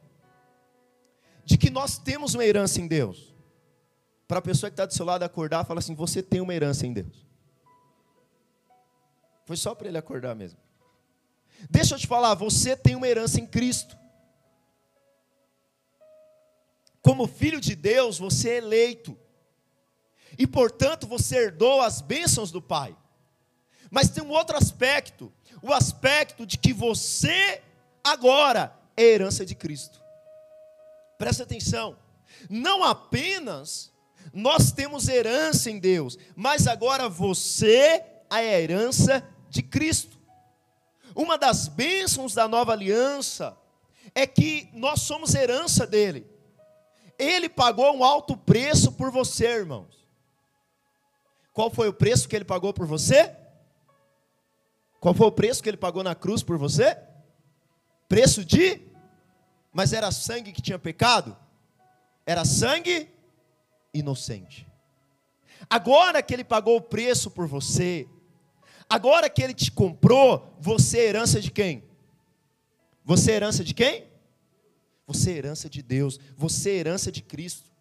[1.44, 3.34] de que nós temos uma herança em Deus.
[4.28, 6.86] Para a pessoa que está do seu lado acordar, fala assim: você tem uma herança
[6.86, 7.26] em Deus.
[9.46, 10.60] Foi só para ele acordar mesmo.
[11.70, 13.98] Deixa eu te falar, você tem uma herança em Cristo.
[17.02, 19.18] Como filho de Deus, você é eleito.
[20.38, 22.96] E portanto, você herdou as bênçãos do Pai.
[23.90, 27.62] Mas tem um outro aspecto, o aspecto de que você
[28.04, 30.02] agora é herança de Cristo.
[31.18, 31.98] Presta atenção.
[32.50, 33.92] Não apenas
[34.34, 40.21] nós temos herança em Deus, mas agora você é a herança de Cristo.
[41.16, 43.58] Uma das bênçãos da nova aliança
[44.16, 46.30] é que nós somos herança dele.
[47.18, 50.08] Ele pagou um alto preço por você, irmãos.
[51.54, 53.36] Qual foi o preço que ele pagou por você?
[55.00, 56.98] Qual foi o preço que ele pagou na cruz por você?
[58.08, 58.82] Preço de?
[59.72, 61.38] Mas era sangue que tinha pecado?
[62.26, 63.10] Era sangue
[63.94, 64.68] inocente.
[65.70, 68.08] Agora que ele pagou o preço por você,
[68.92, 71.84] agora que ele te comprou, você é herança de quem?
[73.06, 74.08] Você é herança de quem?
[75.08, 77.72] Você é herança de Deus, você é herança de Cristo.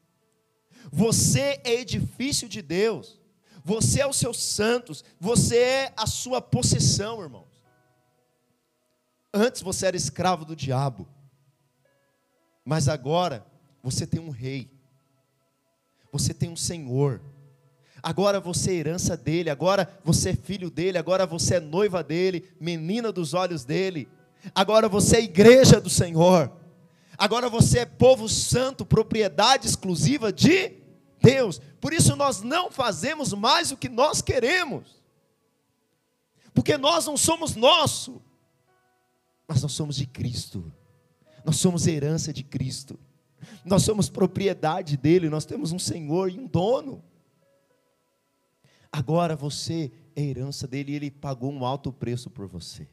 [0.90, 3.20] Você é edifício de Deus.
[3.64, 7.62] Você é os seus santos, você é a sua possessão, irmãos.
[9.32, 11.06] Antes você era escravo do diabo,
[12.64, 13.46] mas agora
[13.82, 14.70] você tem um rei,
[16.10, 17.20] você tem um senhor,
[18.02, 22.44] agora você é herança dele, agora você é filho dele, agora você é noiva dele,
[22.60, 24.08] menina dos olhos dele,
[24.54, 26.52] agora você é igreja do Senhor,
[27.16, 30.72] agora você é povo santo, propriedade exclusiva de
[31.20, 31.60] Deus.
[31.80, 35.00] Por isso nós não fazemos mais o que nós queremos.
[36.54, 38.20] Porque nós não somos nosso,
[39.46, 40.72] mas nós somos de Cristo.
[41.44, 42.98] Nós somos herança de Cristo.
[43.64, 47.02] Nós somos propriedade dele, nós temos um Senhor e um dono.
[48.92, 52.88] Agora você é herança dele e ele pagou um alto preço por você.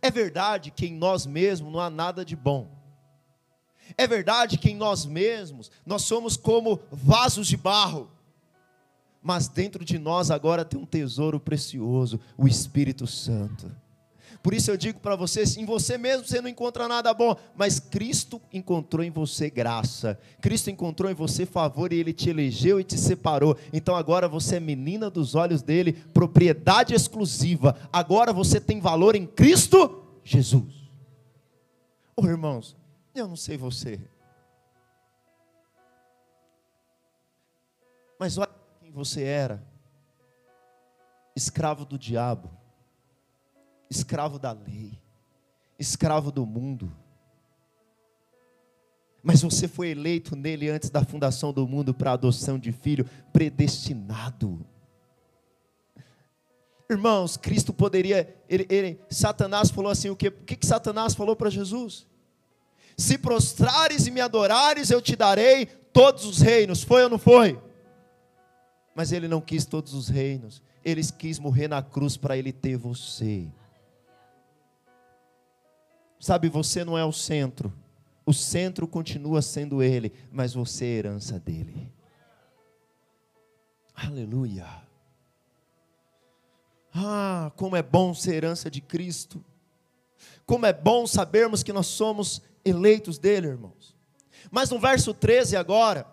[0.00, 2.70] É verdade que em nós mesmos não há nada de bom.
[3.96, 8.10] É verdade que em nós mesmos nós somos como vasos de barro,
[9.20, 13.70] mas dentro de nós agora tem um tesouro precioso, o Espírito Santo.
[14.42, 17.78] Por isso eu digo para vocês: em você mesmo você não encontra nada bom, mas
[17.78, 22.84] Cristo encontrou em você graça, Cristo encontrou em você favor e Ele te elegeu e
[22.84, 23.56] te separou.
[23.72, 27.76] Então agora você é menina dos olhos dele, propriedade exclusiva.
[27.92, 30.74] Agora você tem valor em Cristo Jesus.
[32.16, 32.76] Oh, irmãos,
[33.14, 34.00] eu não sei você.
[38.18, 38.50] Mas olha
[38.80, 39.62] quem você era:
[41.36, 42.50] escravo do diabo,
[43.92, 44.98] escravo da lei,
[45.78, 46.92] escravo do mundo.
[49.22, 54.66] Mas você foi eleito nele antes da fundação do mundo para adoção de filho, predestinado.
[56.90, 61.36] Irmãos, Cristo poderia, ele, ele, Satanás falou assim: o que, o que, que Satanás falou
[61.36, 62.06] para Jesus?
[62.96, 66.82] Se prostrares e me adorares, eu te darei todos os reinos.
[66.82, 67.58] Foi ou não foi?
[68.94, 70.60] Mas ele não quis todos os reinos.
[70.84, 73.48] Ele quis morrer na cruz para ele ter você.
[76.22, 77.72] Sabe, você não é o centro.
[78.24, 81.92] O centro continua sendo ele, mas você é herança dele.
[83.92, 84.68] Aleluia.
[86.94, 89.44] Ah, como é bom ser herança de Cristo.
[90.46, 93.92] Como é bom sabermos que nós somos eleitos dele, irmãos.
[94.48, 96.06] Mas no verso 13 agora,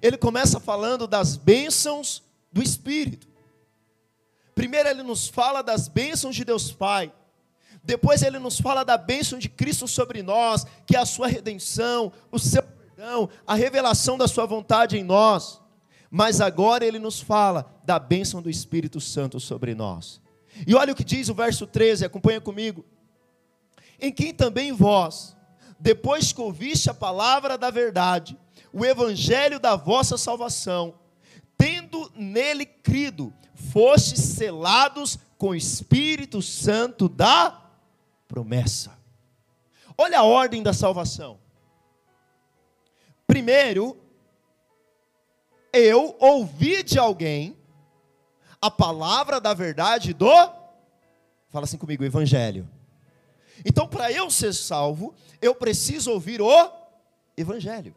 [0.00, 3.28] ele começa falando das bênçãos do Espírito.
[4.54, 7.12] Primeiro ele nos fala das bênçãos de Deus Pai.
[7.84, 12.10] Depois ele nos fala da bênção de Cristo sobre nós, que é a sua redenção,
[12.32, 15.60] o seu perdão, a revelação da sua vontade em nós.
[16.10, 20.20] Mas agora ele nos fala da bênção do Espírito Santo sobre nós.
[20.66, 22.84] E olha o que diz o verso 13, acompanha comigo.
[24.00, 25.36] Em quem também vós,
[25.78, 28.38] depois que ouviste a palavra da verdade,
[28.72, 30.94] o evangelho da vossa salvação,
[31.58, 33.32] tendo nele crido,
[33.72, 37.63] fostes selados com o Espírito Santo da
[38.34, 38.98] promessa.
[39.96, 41.38] Olha a ordem da salvação.
[43.28, 43.96] Primeiro,
[45.72, 47.56] eu ouvi de alguém
[48.60, 50.34] a palavra da verdade do.
[51.48, 52.68] Fala assim comigo, evangelho.
[53.64, 56.72] Então, para eu ser salvo, eu preciso ouvir o
[57.36, 57.94] Evangelho.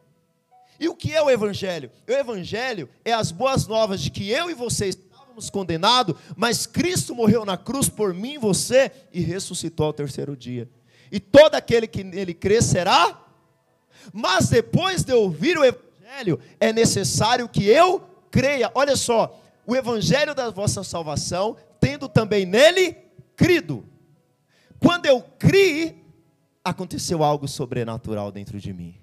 [0.78, 1.90] E o que é o Evangelho?
[2.08, 4.90] O Evangelho é as boas novas de que eu e você
[5.38, 10.36] estávamos condenados, mas Cristo morreu na cruz por mim e você e ressuscitou ao terceiro
[10.36, 10.68] dia.
[11.10, 13.24] E todo aquele que nele crê será.
[14.12, 18.70] Mas depois de ouvir o Evangelho, é necessário que eu creia.
[18.74, 22.96] Olha só, o Evangelho da vossa salvação, tendo também nele
[23.36, 23.84] crido.
[24.78, 26.04] Quando eu criei,
[26.64, 28.94] aconteceu algo sobrenatural dentro de mim.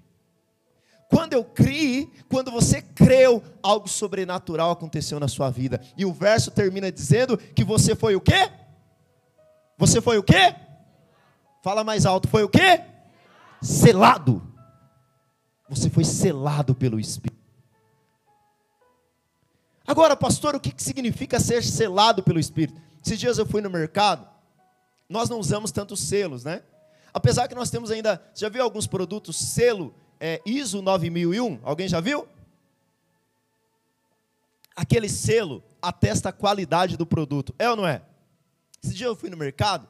[1.08, 5.80] Quando eu criei, quando você creu, algo sobrenatural aconteceu na sua vida.
[5.96, 8.50] E o verso termina dizendo que você foi o quê?
[9.78, 10.54] Você foi o quê?
[11.62, 12.82] Fala mais alto, foi o quê?
[13.60, 14.42] Selado.
[15.68, 17.36] Você foi selado pelo Espírito.
[19.86, 22.80] Agora, pastor, o que significa ser selado pelo Espírito?
[23.04, 24.28] Esses dias eu fui no mercado,
[25.08, 26.62] nós não usamos tantos selos, né?
[27.14, 31.60] Apesar que nós temos ainda, já viu alguns produtos selo é, ISO 9001?
[31.62, 32.26] Alguém já viu?
[34.74, 38.02] Aquele selo atesta a qualidade do produto, é ou não é?
[38.82, 39.88] Esse dia eu fui no mercado,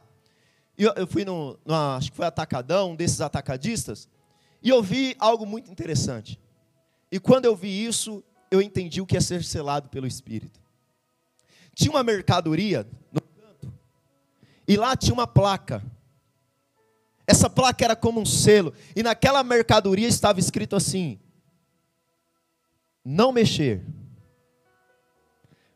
[0.78, 4.08] eu, eu fui no, no, acho que foi atacadão, um desses atacadistas,
[4.62, 6.38] e eu vi algo muito interessante.
[7.10, 10.60] E quando eu vi isso, eu entendi o que é ser selado pelo Espírito.
[11.74, 13.72] Tinha uma mercadoria no canto,
[14.66, 15.82] e lá tinha uma placa.
[17.26, 21.18] Essa placa era como um selo, e naquela mercadoria estava escrito assim:
[23.04, 23.84] não mexer.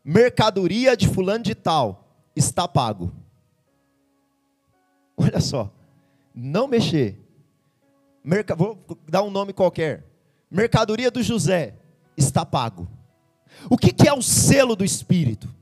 [0.03, 3.13] Mercadoria de fulano de tal está pago.
[5.15, 5.71] Olha só,
[6.33, 7.19] não mexer.
[8.23, 8.55] Merca...
[8.55, 10.05] Vou dar um nome qualquer.
[10.49, 11.75] Mercadoria do José
[12.17, 12.87] está pago.
[13.69, 15.53] O que, que é o selo do Espírito?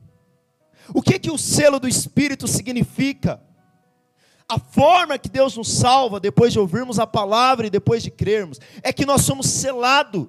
[0.94, 3.40] O que, que o selo do Espírito significa?
[4.50, 8.58] A forma que Deus nos salva, depois de ouvirmos a palavra e depois de crermos,
[8.82, 10.26] é que nós somos selados.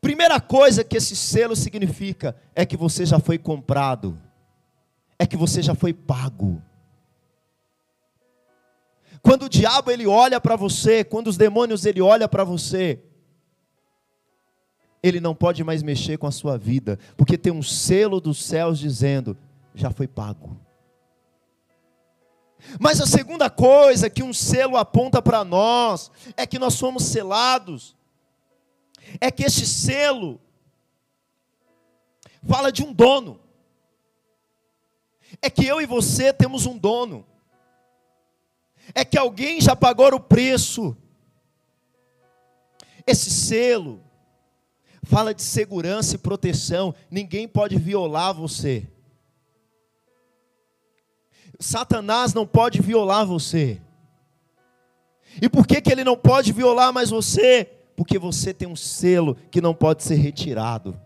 [0.00, 4.16] Primeira coisa que esse selo significa é que você já foi comprado,
[5.18, 6.62] é que você já foi pago.
[9.20, 13.02] Quando o diabo ele olha para você, quando os demônios ele olha para você,
[15.02, 18.78] ele não pode mais mexer com a sua vida, porque tem um selo dos céus
[18.78, 19.36] dizendo:
[19.74, 20.56] já foi pago.
[22.78, 27.96] Mas a segunda coisa que um selo aponta para nós é que nós somos selados,
[29.20, 30.40] é que este selo
[32.46, 33.40] fala de um dono,
[35.40, 37.26] é que eu e você temos um dono,
[38.94, 40.96] é que alguém já pagou o preço.
[43.06, 44.02] Esse selo
[45.02, 48.91] fala de segurança e proteção, ninguém pode violar você.
[51.62, 53.80] Satanás não pode violar você.
[55.40, 57.64] E por que, que ele não pode violar mais você?
[57.96, 60.98] Porque você tem um selo que não pode ser retirado.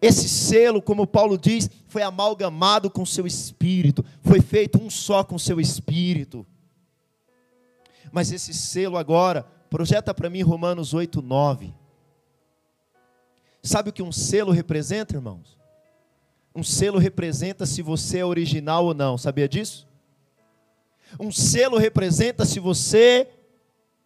[0.00, 5.38] Esse selo, como Paulo diz, foi amalgamado com seu espírito, foi feito um só com
[5.38, 6.46] seu espírito.
[8.10, 11.74] Mas esse selo agora, projeta para mim Romanos 8, 9.
[13.62, 15.61] Sabe o que um selo representa, irmãos?
[16.54, 19.86] Um selo representa se você é original ou não, sabia disso?
[21.18, 23.28] Um selo representa se você,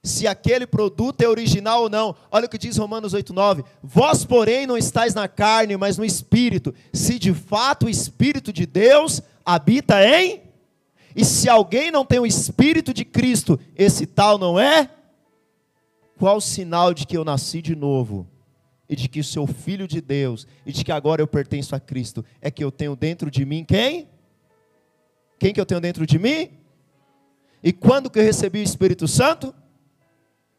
[0.02, 2.14] se aquele produto é original ou não.
[2.30, 6.74] Olha o que diz Romanos 8,9: Vós, porém, não estáis na carne, mas no espírito,
[6.92, 10.42] se de fato o espírito de Deus habita em.
[11.14, 14.90] E se alguém não tem o espírito de Cristo, esse tal não é?
[16.18, 18.26] Qual o sinal de que eu nasci de novo?
[18.88, 22.24] E de que sou filho de Deus e de que agora eu pertenço a Cristo,
[22.40, 24.08] é que eu tenho dentro de mim quem?
[25.38, 26.50] Quem que eu tenho dentro de mim?
[27.62, 29.54] E quando que eu recebi o Espírito Santo?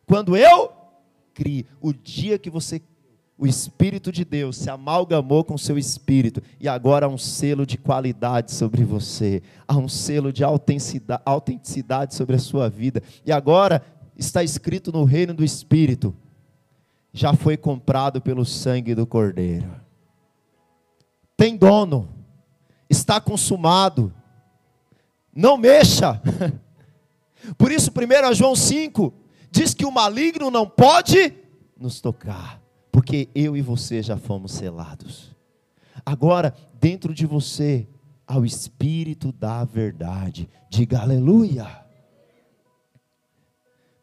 [0.06, 0.72] Quando eu
[1.34, 1.66] criei.
[1.80, 2.82] O dia que você
[3.38, 7.68] o Espírito de Deus se amalgamou com o seu espírito e agora há um selo
[7.68, 13.04] de qualidade sobre você, há um selo de autenticidade, autenticidade sobre a sua vida.
[13.24, 13.84] E agora
[14.18, 16.16] está escrito no reino do Espírito:
[17.18, 19.70] já foi comprado pelo sangue do Cordeiro.
[21.36, 22.08] Tem dono,
[22.88, 24.14] está consumado.
[25.36, 26.22] Não mexa.
[27.58, 29.12] Por isso, 1 João 5
[29.50, 31.34] diz que o maligno não pode
[31.76, 32.62] nos tocar,
[32.92, 35.36] porque eu e você já fomos selados.
[36.06, 37.88] Agora, dentro de você,
[38.28, 40.48] ao Espírito da verdade.
[40.70, 41.84] Diga aleluia.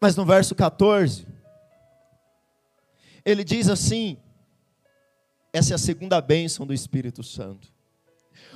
[0.01, 1.27] Mas no verso 14,
[3.25, 4.17] ele diz assim:
[5.53, 7.73] essa é a segunda bênção do Espírito Santo,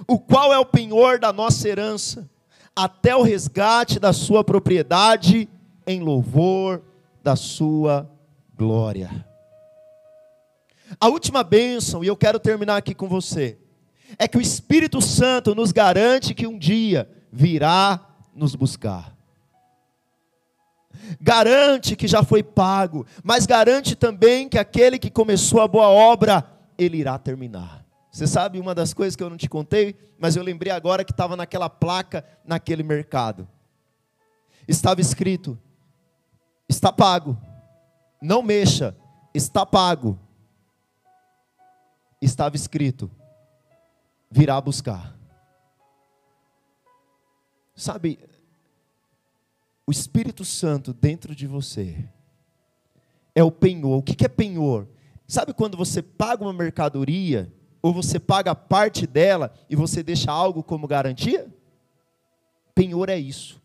[0.06, 2.28] o qual é o penhor da nossa herança,
[2.74, 5.48] até o resgate da sua propriedade,
[5.86, 6.82] em louvor
[7.22, 8.10] da sua
[8.56, 9.26] glória.
[11.00, 13.58] A última bênção, e eu quero terminar aqui com você,
[14.18, 19.17] é que o Espírito Santo nos garante que um dia virá nos buscar
[21.20, 26.44] garante que já foi pago, mas garante também que aquele que começou a boa obra,
[26.76, 27.84] ele irá terminar.
[28.10, 31.12] Você sabe uma das coisas que eu não te contei, mas eu lembrei agora que
[31.12, 33.48] estava naquela placa naquele mercado.
[34.66, 35.58] Estava escrito:
[36.68, 37.38] está pago.
[38.20, 38.96] Não mexa,
[39.32, 40.18] está pago.
[42.20, 43.10] Estava escrito:
[44.30, 45.16] virá buscar.
[47.74, 48.18] Sabe,
[49.88, 52.06] o Espírito Santo dentro de você
[53.34, 53.96] é o penhor.
[53.96, 54.86] O que é penhor?
[55.26, 60.62] Sabe quando você paga uma mercadoria, ou você paga parte dela e você deixa algo
[60.62, 61.48] como garantia?
[62.74, 63.62] Penhor é isso.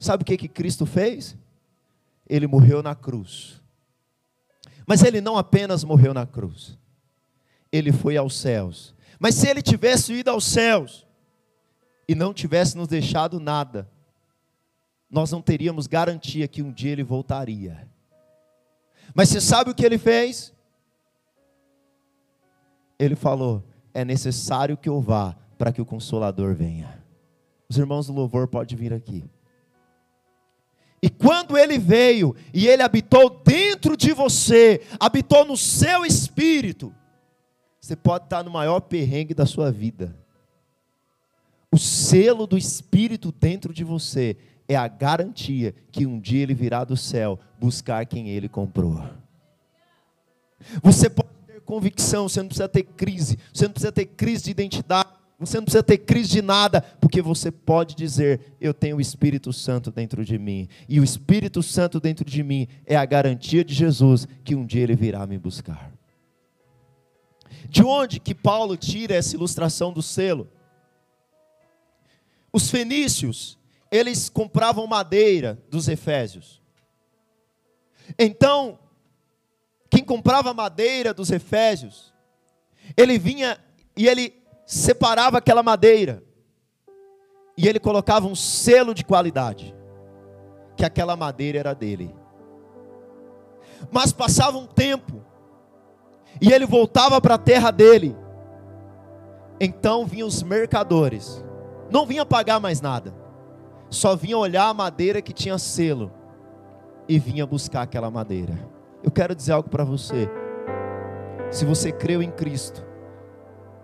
[0.00, 1.36] Sabe o que, que Cristo fez?
[2.28, 3.62] Ele morreu na cruz.
[4.84, 6.76] Mas ele não apenas morreu na cruz,
[7.70, 8.96] ele foi aos céus.
[9.20, 11.06] Mas se ele tivesse ido aos céus
[12.08, 13.88] e não tivesse nos deixado nada,
[15.10, 17.88] nós não teríamos garantia que um dia ele voltaria.
[19.14, 20.52] Mas você sabe o que ele fez?
[22.98, 23.62] Ele falou:
[23.94, 27.02] é necessário que eu vá para que o consolador venha.
[27.68, 29.24] Os irmãos do louvor podem vir aqui.
[31.02, 36.92] E quando ele veio e ele habitou dentro de você, habitou no seu espírito,
[37.80, 40.16] você pode estar no maior perrengue da sua vida.
[41.70, 44.36] O selo do espírito dentro de você
[44.68, 49.02] é a garantia que um dia ele virá do céu buscar quem ele comprou.
[50.82, 54.50] Você pode ter convicção, você não precisa ter crise, você não precisa ter crise de
[54.50, 59.00] identidade, você não precisa ter crise de nada, porque você pode dizer: Eu tenho o
[59.00, 63.64] Espírito Santo dentro de mim, e o Espírito Santo dentro de mim é a garantia
[63.64, 65.92] de Jesus que um dia ele virá me buscar.
[67.68, 70.48] De onde que Paulo tira essa ilustração do selo?
[72.52, 73.58] Os fenícios,
[73.90, 76.60] eles compravam madeira dos efésios.
[78.18, 78.78] Então,
[79.90, 82.12] quem comprava madeira dos efésios,
[82.96, 83.58] ele vinha
[83.96, 84.34] e ele
[84.66, 86.22] separava aquela madeira
[87.56, 89.74] e ele colocava um selo de qualidade,
[90.76, 92.14] que aquela madeira era dele.
[93.90, 95.24] Mas passava um tempo
[96.40, 98.14] e ele voltava para a terra dele.
[99.58, 101.42] Então vinham os mercadores,
[101.90, 103.14] não vinha pagar mais nada,
[103.96, 106.12] só vinha olhar a madeira que tinha selo
[107.08, 108.56] e vinha buscar aquela madeira.
[109.02, 110.28] Eu quero dizer algo para você.
[111.50, 112.84] Se você creu em Cristo,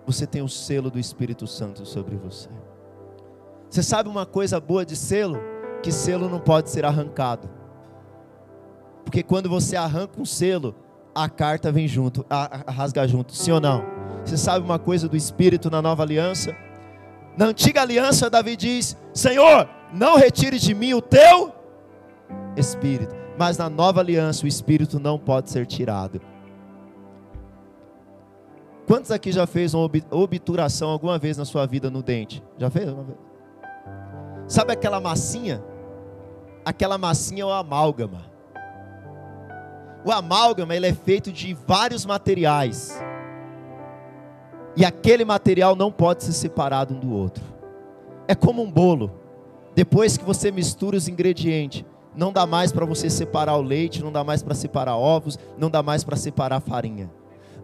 [0.06, 2.48] você tem o selo do Espírito Santo sobre você.
[3.70, 5.38] Você sabe uma coisa boa de selo?
[5.82, 7.48] Que selo não pode ser arrancado.
[9.04, 10.74] Porque quando você arranca um selo,
[11.14, 13.82] a carta vem junto, a, a, rasga junto, sim ou não?
[14.24, 16.54] Você sabe uma coisa do Espírito na nova aliança?
[17.36, 21.52] Na antiga aliança, Davi diz: Senhor, não retire de mim o teu
[22.56, 23.14] Espírito.
[23.38, 26.20] Mas na nova aliança, o Espírito não pode ser tirado.
[28.86, 32.42] Quantos aqui já fez uma obturação alguma vez na sua vida no dente?
[32.58, 32.94] Já fez?
[34.46, 35.62] Sabe aquela massinha?
[36.64, 38.22] Aquela massinha é o amálgama.
[40.04, 43.02] O amálgama ele é feito de vários materiais.
[44.76, 47.44] E aquele material não pode ser separado um do outro.
[48.26, 49.21] É como um bolo.
[49.74, 54.12] Depois que você mistura os ingredientes, não dá mais para você separar o leite, não
[54.12, 57.10] dá mais para separar ovos, não dá mais para separar a farinha.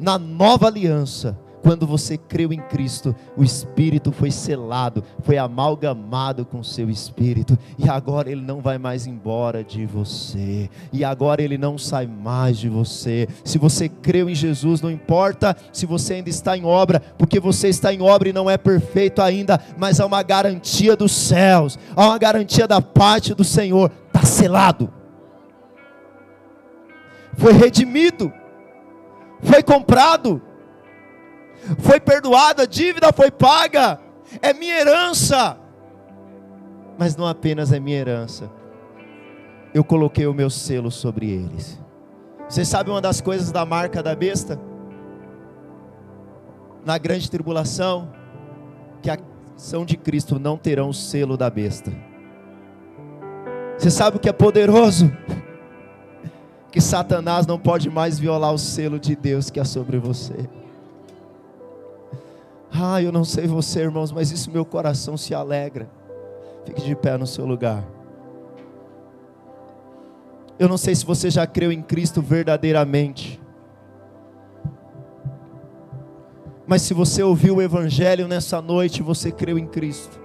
[0.01, 6.61] Na nova aliança, quando você creu em Cristo, o Espírito foi selado, foi amalgamado com
[6.61, 11.59] o seu Espírito, e agora ele não vai mais embora de você, e agora ele
[11.59, 13.29] não sai mais de você.
[13.45, 17.69] Se você creu em Jesus, não importa se você ainda está em obra, porque você
[17.69, 22.07] está em obra e não é perfeito ainda, mas há uma garantia dos céus, há
[22.07, 24.93] uma garantia da parte do Senhor, está selado,
[27.35, 28.33] foi redimido,
[29.43, 30.43] foi comprado
[31.79, 34.01] foi perdoado, a dívida foi paga,
[34.41, 35.59] é minha herança.
[36.99, 38.51] Mas não apenas é minha herança,
[39.73, 41.81] eu coloquei o meu selo sobre eles.
[42.49, 44.59] Você sabe uma das coisas da marca da besta?
[46.85, 48.11] Na grande tribulação,
[49.03, 49.19] que a
[49.59, 51.93] são de Cristo não terão o selo da besta.
[53.77, 55.13] Você sabe o que é poderoso?
[56.71, 60.49] Que Satanás não pode mais violar o selo de Deus que é sobre você.
[62.81, 65.91] Ah, eu não sei você, irmãos, mas isso meu coração se alegra.
[66.65, 67.85] Fique de pé no seu lugar.
[70.59, 73.41] Eu não sei se você já creu em Cristo verdadeiramente.
[76.67, 80.21] Mas se você ouviu o Evangelho nessa noite, você creu em Cristo.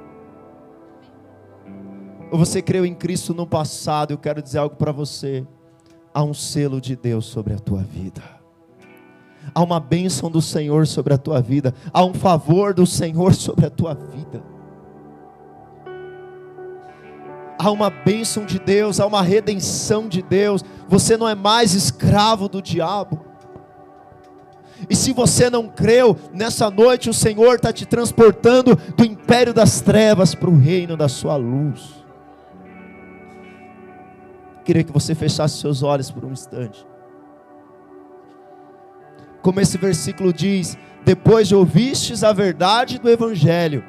[2.32, 5.46] Ou você creu em Cristo no passado, eu quero dizer algo para você.
[6.14, 8.22] Há um selo de Deus sobre a tua vida.
[9.54, 13.66] Há uma bênção do Senhor sobre a tua vida, há um favor do Senhor sobre
[13.66, 14.44] a tua vida.
[17.58, 20.64] Há uma bênção de Deus, há uma redenção de Deus.
[20.90, 23.22] Você não é mais escravo do diabo.
[24.90, 29.80] E se você não creu, nessa noite o Senhor está te transportando do império das
[29.80, 32.04] trevas para o reino da sua luz.
[34.66, 36.86] Queria que você fechasse seus olhos por um instante.
[39.44, 40.76] Como esse versículo diz:
[41.06, 43.84] Depois de ouvistes a verdade do Evangelho,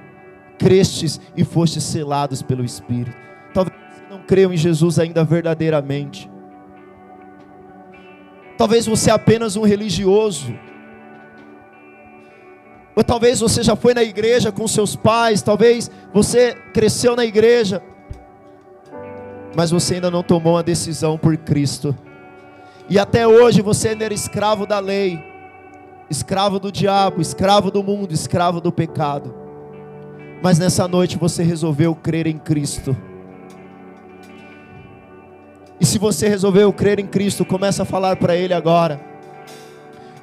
[0.58, 3.16] crestes e fostes selados pelo Espírito.
[3.54, 6.28] Talvez você não creu em Jesus ainda verdadeiramente.
[8.58, 10.52] Talvez você é apenas um religioso.
[12.96, 17.82] Ou talvez você já foi na igreja com seus pais, talvez você cresceu na igreja,
[19.56, 21.96] mas você ainda não tomou a decisão por Cristo.
[22.88, 25.33] E até hoje você ainda era escravo da lei,
[26.10, 29.34] escravo do diabo, escravo do mundo, escravo do pecado.
[30.42, 32.96] Mas nessa noite você resolveu crer em Cristo.
[35.80, 39.00] E se você resolveu crer em Cristo, começa a falar para Ele agora.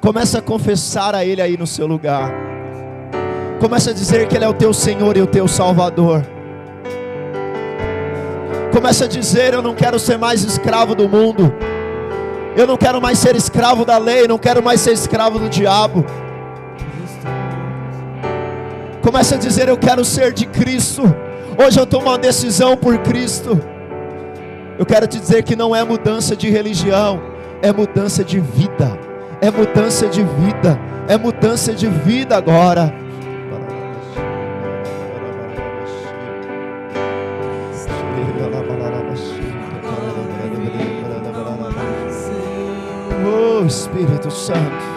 [0.00, 2.32] Começa a confessar a Ele aí no seu lugar.
[3.60, 6.26] Começa a dizer que Ele é o teu Senhor e o teu Salvador.
[8.72, 11.52] Começa a dizer: Eu não quero ser mais escravo do mundo.
[12.56, 14.28] Eu não quero mais ser escravo da lei.
[14.28, 16.04] Não quero mais ser escravo do diabo.
[19.00, 21.02] Começa a dizer: Eu quero ser de Cristo.
[21.58, 23.60] Hoje eu tomo uma decisão por Cristo.
[24.78, 27.22] Eu quero te dizer que não é mudança de religião,
[27.60, 28.98] é mudança de vida.
[29.40, 30.78] É mudança de vida.
[31.08, 33.01] É mudança de vida agora.
[43.66, 44.91] Espírito Santo.